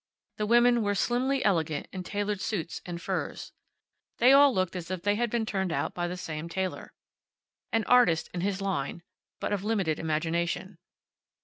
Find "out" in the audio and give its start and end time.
5.71-5.93